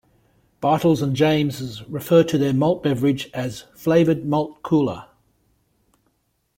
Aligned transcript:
Bartles 0.63 1.03
and 1.03 1.15
Jaymes 1.15 1.85
refers 1.87 2.25
to 2.31 2.39
their 2.39 2.53
malt 2.55 2.81
beverage 2.81 3.29
as 3.35 3.65
a 3.71 3.77
"flavored 3.77 4.25
malt 4.25 4.63
cooler". 4.63 5.05